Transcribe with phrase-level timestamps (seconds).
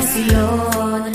[0.00, 1.12] Vacilón.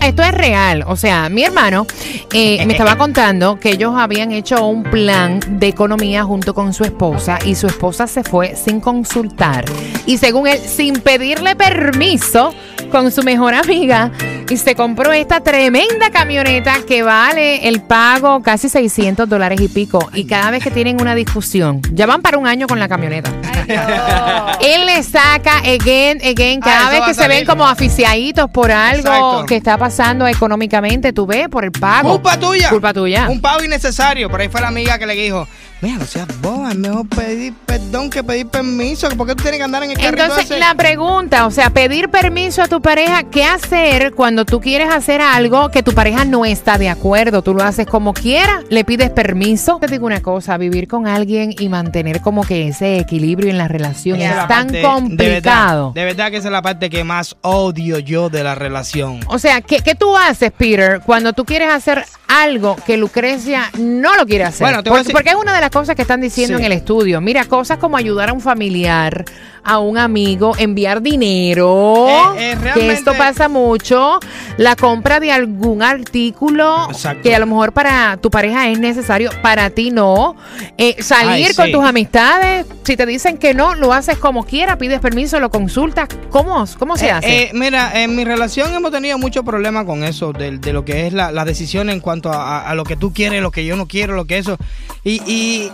[0.00, 1.88] Esto es real, o sea, mi hermano
[2.32, 6.84] eh, me estaba contando que ellos habían hecho un plan de economía junto con su
[6.84, 9.64] esposa y su esposa se fue sin consultar
[10.06, 12.54] y según él, sin pedirle permiso
[12.92, 14.12] con su mejor amiga
[14.48, 20.10] y se compró esta tremenda camioneta que vale el pago casi 600 dólares y pico
[20.14, 23.32] y cada vez que tienen una discusión, ya van para un año con la camioneta.
[23.68, 28.70] Él le saca again, again, cada Ah, eso vez que se ven como aficiaditos por
[28.70, 29.46] algo Exacto.
[29.46, 32.10] que está pasando económicamente, tú ves, por el pago.
[32.10, 32.68] Culpa tuya.
[32.70, 33.28] Culpa tuya.
[33.28, 34.28] Un pago innecesario.
[34.30, 35.46] Por ahí fue la amiga que le dijo,
[35.84, 39.08] mira, no seas boba, es mejor pedir perdón que pedir permiso.
[39.10, 40.58] ¿Por qué tú tienes que andar en el carrito Entonces, ese?
[40.58, 45.20] la pregunta, o sea, pedir permiso a tu pareja, ¿qué hacer cuando tú quieres hacer
[45.20, 47.42] algo que tu pareja no está de acuerdo?
[47.42, 49.78] Tú lo haces como quiera, le pides permiso.
[49.80, 53.68] Te digo una cosa, vivir con alguien y mantener como que ese equilibrio en la
[53.68, 55.18] relación es la tan parte- complicado.
[55.18, 58.54] De verdad, de verdad que esa es la parte que más odio yo de la
[58.54, 59.20] relación.
[59.26, 64.16] O sea, ¿qué, qué tú haces, Peter, cuando tú quieres hacer algo que Lucrecia no
[64.16, 64.60] lo quiere hacer?
[64.64, 66.56] Bueno, te voy a porque, decir- porque es una de las cosas que están diciendo
[66.56, 66.64] Sí.
[66.64, 67.20] en el estudio.
[67.20, 69.24] Mira, cosas como ayudar a un familiar,
[69.62, 74.20] a un amigo, enviar dinero, Eh, eh, que esto pasa mucho,
[74.56, 77.22] la compra de algún artículo Exacto.
[77.22, 80.36] que a lo mejor para tu pareja es necesario, para ti no,
[80.78, 81.72] Eh, salir Ay, con sí.
[81.72, 86.08] tus amistades, si te dicen que no, lo haces como quieras, pides permiso, lo consultas,
[86.30, 87.42] ¿cómo, cómo se Eh, hace?
[87.44, 91.06] eh, mira, en mi relación hemos tenido mucho problema con eso, de, de lo que
[91.06, 93.64] es la, la decisión en cuanto a, a- a lo que tú quieres, lo que
[93.64, 94.56] yo no quiero, lo que eso.
[95.04, 95.70] Y, y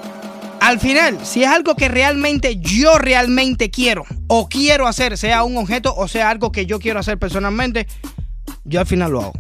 [0.61, 5.57] al final, si es algo que realmente yo realmente quiero o quiero hacer, sea un
[5.57, 7.87] objeto o sea algo que yo quiero hacer personalmente,
[8.65, 9.33] yo al final lo hago.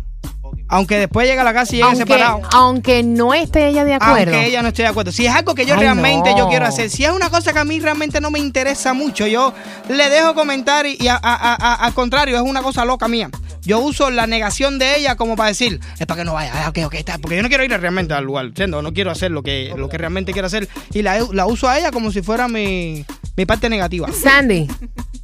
[0.72, 2.40] Aunque después llegue a la casa y llegue aunque, separado.
[2.52, 4.32] aunque no esté ella de acuerdo.
[4.34, 5.10] Aunque ella no esté de acuerdo.
[5.10, 6.38] Si es algo que yo Ay, realmente no.
[6.38, 9.26] yo quiero hacer, si es una cosa que a mí realmente no me interesa mucho,
[9.26, 9.52] yo
[9.88, 13.08] le dejo comentar y, y a- a- a- a- al contrario, es una cosa loca
[13.08, 13.28] mía.
[13.62, 16.68] Yo uso la negación de ella como para decir, es para que no vaya, ah,
[16.70, 18.82] ok, ok, está, porque yo no quiero ir realmente al lugar, ¿entiendes?
[18.82, 21.78] No quiero hacer lo que, lo que realmente quiero hacer y la, la uso a
[21.78, 23.04] ella como si fuera mi,
[23.36, 24.08] mi parte negativa.
[24.12, 24.66] Sandy,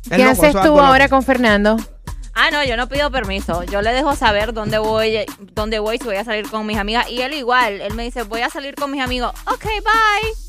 [0.08, 0.80] ¿qué loco, haces tú loco.
[0.80, 1.76] ahora con Fernando?
[2.38, 3.62] Ah, no, yo no pido permiso.
[3.64, 7.10] Yo le dejo saber dónde voy, dónde voy, si voy a salir con mis amigas.
[7.10, 9.32] Y él igual, él me dice, voy a salir con mis amigos.
[9.46, 10.45] Ok, bye.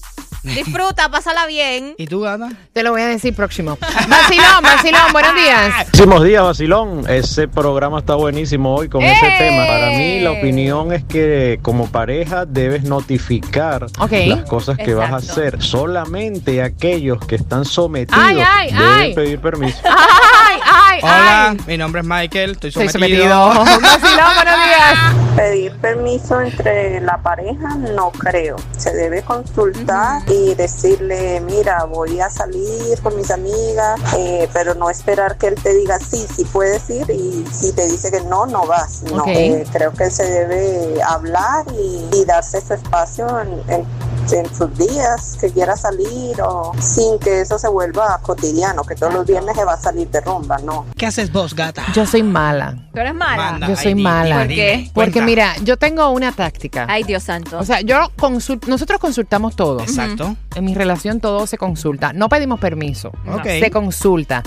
[0.55, 1.93] Disfruta, pásala bien.
[1.97, 2.49] ¿Y tú, Gata?
[2.73, 3.77] Te lo voy a decir próximo.
[4.07, 5.73] Vacilón, vacilón, buenos días.
[5.91, 7.03] Buenísimos días, Basilón.
[7.09, 9.35] Ese programa está buenísimo hoy con ese ¡Eh!
[9.37, 9.65] tema.
[9.67, 15.17] Para mí, la opinión es que como pareja debes notificar las cosas que vas a
[15.17, 15.61] hacer.
[15.61, 19.13] Solamente aquellos que están sometidos Ay, ay, deben ay.
[19.15, 19.77] pedir permiso.
[20.69, 21.57] Ay, Hola, ay.
[21.66, 23.53] mi nombre es Michael, estoy Estoy sometido.
[23.53, 23.79] sometido.
[23.81, 25.16] Vacilón, buenos días.
[25.35, 28.55] Pedir permiso entre la pareja no creo.
[28.75, 34.89] Se debe consultar y decirle, mira, voy a salir con mis amigas, eh, pero no
[34.89, 38.45] esperar que él te diga sí, sí puedes ir y si te dice que no,
[38.47, 39.03] no vas.
[39.03, 39.23] No.
[39.27, 43.85] Eh, creo que se debe hablar y, y darse su espacio en, en-
[44.31, 49.13] en sus días que quiera salir o sin que eso se vuelva cotidiano, que todos
[49.13, 50.85] los viernes se va a salir de rumba, no.
[50.97, 51.83] ¿Qué haces vos, Gata?
[51.93, 52.75] Yo soy mala.
[52.93, 53.51] Tú eres mala.
[53.51, 54.39] Manda, Yo soy mala.
[54.39, 54.89] ¿Por qué?
[54.93, 55.25] Porque cuenta.
[55.25, 56.85] mira, yo tengo una táctica.
[56.89, 57.57] Ay, Dios santo.
[57.59, 59.79] O sea, yo consul- nosotros consultamos todo.
[59.81, 60.35] Exacto.
[60.55, 62.13] En mi relación todo se consulta.
[62.13, 63.09] No pedimos permiso.
[63.31, 63.44] Ok.
[63.45, 64.44] Se consulta.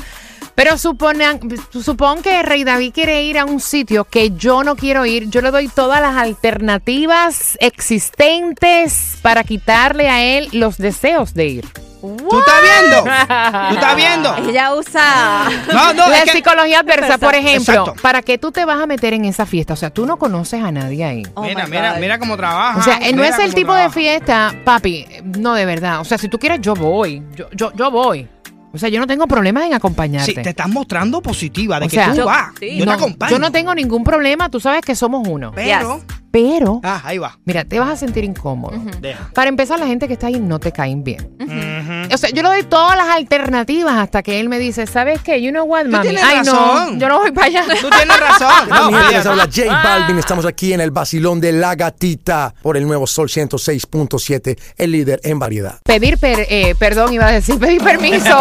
[0.54, 1.40] Pero suponan,
[1.72, 5.30] supón que Rey David quiere ir a un sitio que yo no quiero ir.
[5.30, 11.66] Yo le doy todas las alternativas existentes para quitarle a él los deseos de ir.
[12.00, 13.02] ¿Tú estás viendo?
[13.68, 14.34] ¿Tú estás viendo?
[14.48, 15.50] Ella usa.
[15.70, 17.94] No, no, la es que- psicología adversa, por ejemplo, Exacto.
[18.00, 19.74] ¿para qué tú te vas a meter en esa fiesta?
[19.74, 21.22] O sea, tú no conoces a nadie ahí.
[21.34, 22.78] Oh mira, mira, mira cómo trabaja.
[22.78, 26.00] O sea, eh, no es el tipo de fiesta, papi, no de verdad.
[26.00, 27.22] O sea, si tú quieres, yo voy.
[27.34, 28.26] Yo, yo, yo voy.
[28.72, 30.32] O sea, yo no tengo problemas en acompañarte.
[30.32, 32.50] Sí, te estás mostrando positiva de O que sea, tú yo- vas.
[32.58, 32.76] sí.
[32.78, 33.30] Yo no, te acompaño.
[33.32, 35.50] yo no tengo ningún problema, tú sabes que somos uno.
[35.54, 36.00] Pero.
[36.30, 37.36] Pero, Ah, ahí va.
[37.44, 38.80] mira, te vas a sentir incómodo.
[39.00, 39.30] Deja.
[39.34, 41.28] Para empezar, la gente que está ahí no te caen bien.
[41.40, 42.14] Ujú.
[42.14, 45.42] O sea, yo le doy todas las alternativas hasta que él me dice, ¿sabes qué?
[45.42, 46.02] You know what, mami?
[46.08, 46.94] tienes Ay, razón.
[46.94, 47.64] no, yo no voy para allá.
[47.80, 48.48] Tú tienes razón.
[48.64, 49.16] ¿Qué tal, No, gente?
[49.16, 50.18] Les habla J Balvin.
[50.18, 55.20] Estamos aquí en el vacilón de la gatita por el nuevo Sol 106.7, el líder
[55.24, 55.80] en variedad.
[55.84, 58.38] Pedir per- eh, perdón, iba a decir pedir permiso.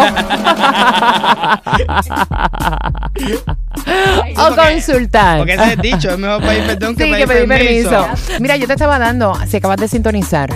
[4.36, 5.38] O consultar.
[5.38, 7.90] Porque ese es dicho, es mejor pedir perdón que Sí, pedir, que pedir permiso.
[7.90, 8.32] permiso.
[8.40, 10.50] Mira, yo te estaba dando, si acabas de sintonizar,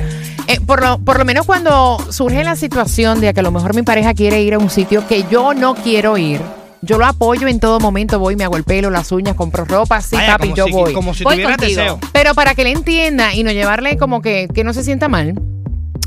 [0.47, 3.75] eh, por, lo, por lo menos cuando surge la situación de que a lo mejor
[3.75, 6.41] mi pareja quiere ir a un sitio que yo no quiero ir,
[6.83, 10.01] yo lo apoyo en todo momento, voy, me hago el pelo, las uñas, compro ropa,
[10.03, 10.93] sí, Vaya, papi, yo si, voy.
[10.93, 11.81] Como si Voy contigo.
[11.81, 11.99] deseo.
[12.13, 15.35] Pero para que le entienda y no llevarle como que, que no se sienta mal,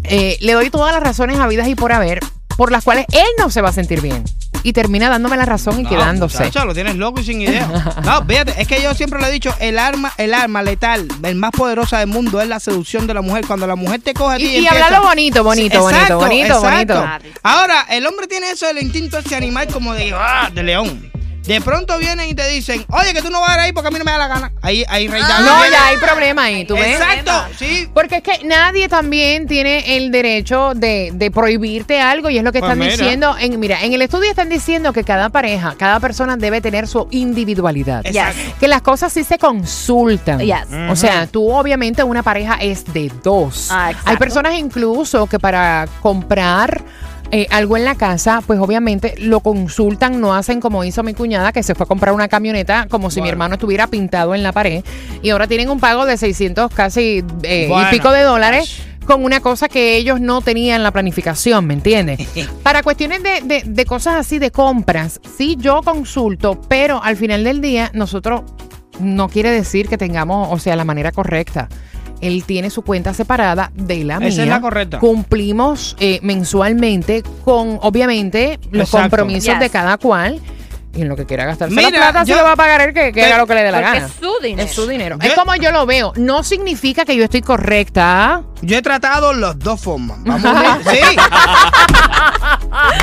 [0.03, 2.19] eh, le doy todas las razones habidas y por haber
[2.57, 4.23] por las cuales él no se va a sentir bien.
[4.67, 6.39] Y termina dándome la razón y No, quedándose.
[6.43, 7.65] muchacho, lo tienes loco y sin idea.
[8.03, 11.35] No, fíjate, es que yo siempre le he dicho, el arma, el arma letal, el
[11.35, 13.45] más poderosa del mundo es la seducción de la mujer.
[13.47, 15.89] Cuando la mujer te coge a ti Y- y empieza- hablarlo bonito, bonito, Sí, bonito,
[16.01, 16.93] exacto, bonito, exacto.
[17.01, 17.39] bonito.
[17.43, 21.11] Ahora, el hombre tiene eso del instinto ese animal como de, ah, de león.
[21.47, 23.87] De pronto vienen y te dicen, oye, que tú no vas a ir ahí porque
[23.87, 24.51] a mí no me da la gana.
[24.61, 26.99] Ahí, ahí, rey David No, ya hay problema ahí, ¿tú ves?
[26.99, 27.89] Exacto, sí.
[27.93, 32.51] Porque es que nadie también tiene el derecho de, de prohibirte algo y es lo
[32.51, 32.91] que Pues están mira.
[32.91, 33.35] diciendo.
[33.39, 37.07] En, mira, en el estudio están diciendo que cada pareja, cada persona debe tener su
[37.11, 38.05] individualidad.
[38.05, 38.39] Exacto.
[38.59, 40.39] Que las cosas sí se consultan.
[40.39, 40.67] Yes.
[40.89, 43.69] O sea, tú obviamente una pareja es de dos.
[43.71, 43.91] Ah.
[44.05, 46.83] Hay personas incluso que para comprar
[47.31, 51.51] eh, algo en la casa, pues obviamente lo consultan, no hacen como hizo mi cuñada,
[51.51, 54.51] que se fue a comprar una camioneta como si mi hermano estuviera pintado en la
[54.51, 54.83] pared.
[55.21, 57.87] Y ahora tienen un pago de 600 casi eh, Bueno.
[57.89, 61.73] y pico de dólares con una cosa que ellos no tenían en la planificación, ¿me
[61.73, 62.19] entiendes?
[62.63, 67.43] Para cuestiones de, de- de cosas así, de compras, sí yo consulto, pero al final
[67.45, 68.41] del día nosotros
[68.99, 71.69] no quiere decir que tengamos, o sea, la manera correcta.
[72.21, 74.29] Él tiene su cuenta separada de la mía.
[74.29, 74.99] Esa es la correcta.
[74.99, 79.09] Cumplimos eh, mensualmente con, obviamente, los Exacto.
[79.09, 79.59] compromisos Yes.
[79.59, 80.39] de cada cual.
[80.95, 82.81] Y en lo que quiera gastarse Mira, la plata, se yo- lo va a pagar
[82.81, 84.05] él que, que haga lo que le dé la gana.
[84.07, 84.67] es su dinero.
[84.67, 85.17] Es su dinero.
[85.21, 86.11] Yo- es como yo lo veo.
[86.15, 88.41] No significa que yo estoy correcta.
[88.61, 90.17] Yo he tratado las dos formas.
[90.23, 91.15] Vamos a unir, sí.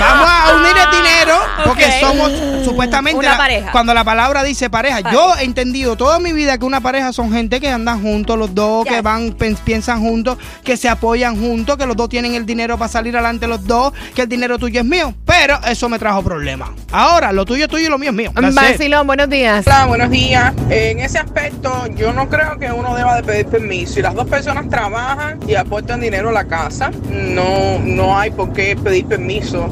[0.01, 1.35] Vamos a unir el dinero
[1.65, 1.93] porque Ok.
[2.01, 2.33] somos
[2.65, 3.73] supuestamente Una la- pareja.
[3.73, 5.01] cuando la palabra dice pareja.
[5.13, 8.55] Yo he entendido toda mi vida que una pareja son gente que andan juntos los
[8.55, 12.47] dos, que van pen- piensan juntos, que se apoyan juntos, que los dos tienen el
[12.47, 15.15] dinero para salir adelante los dos, que el dinero tuyo es mío.
[15.25, 16.71] Pero eso me trajo problemas.
[16.93, 18.33] Ahora lo tuyo es tuyo y lo mío es mío.
[18.35, 18.55] That's it.
[18.55, 19.67] Vacilón, buenos días.
[19.67, 20.53] Hola, buenos días.
[20.69, 23.95] En ese aspecto, yo no creo que uno deba de pedir permiso.
[23.95, 28.53] Si las dos personas trabajan y aportan dinero a la casa, no, no hay por
[28.53, 29.69] qué pedir permiso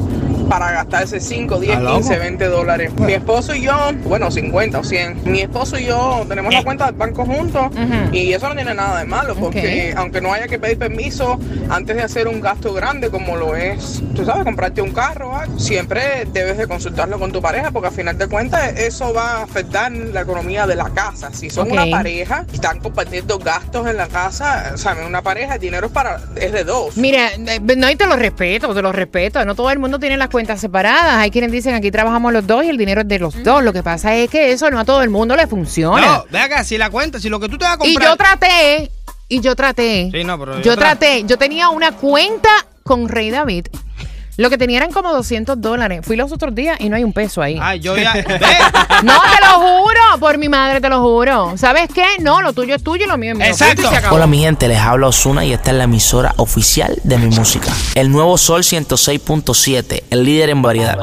[0.53, 1.95] para gastarse 5, 10, ¿Está loco?
[2.01, 2.93] 15, 20 dólares.
[2.99, 3.73] Mi esposo y yo,
[4.03, 5.21] bueno, 50 o 100.
[5.25, 7.71] Mi esposo y yo tenemos la cuenta del banco juntos
[8.11, 11.39] y eso no tiene nada de malo porque aunque no haya que pedir permiso
[11.71, 15.47] antes de hacer un gasto grande como lo es, tú sabes, comprarte un carro, ¿ah?
[15.57, 19.43] siempre debes de consultarlo con tu pareja porque al final de cuentas eso va a
[19.43, 21.33] afectar la economía de la casa.
[21.33, 25.03] Si son una pareja y están compartiendo gastos en la casa, ¿sabes?
[25.07, 26.95] Una pareja, el dinero es, para, es de dos.
[26.95, 29.43] Mira, eh, no, y te lo respeto, te lo respeto.
[29.45, 31.15] No todo el mundo tiene las cuentas separadas.
[31.15, 33.63] Hay quienes dicen aquí trabajamos los dos y el dinero es de los dos.
[33.63, 36.05] Lo que pasa es que eso no a todo el mundo le funciona.
[36.05, 38.09] No, ve acá, si la cuenta, si lo que tú te vas a y comprar.
[38.11, 38.91] yo traté,
[39.29, 40.09] y yo traté.
[40.11, 42.49] Sí, no, pero yo yo tra- traté, yo tenía una cuenta
[42.83, 43.67] con Rey David.
[44.35, 46.01] Lo que tenía eran como 200 dólares.
[46.03, 47.59] Fui los otros días y no hay un peso ahí.
[47.61, 48.13] Ay, yo ya.
[48.13, 48.25] ve.
[49.03, 51.53] No, te lo juro, por mi madre te lo juro.
[51.57, 52.03] ¿Sabes qué?
[52.19, 53.47] No, lo tuyo es tuyo y lo mío es mío.
[53.47, 53.89] Exacto.
[54.11, 57.71] Hola mi gente, les habla Osuna y esta es la emisora oficial de mi música.
[57.93, 60.97] El nuevo Sol 106.7, el líder en variedad.